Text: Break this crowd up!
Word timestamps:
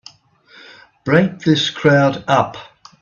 Break 1.05 1.37
this 1.41 1.69
crowd 1.69 2.23
up! 2.27 2.57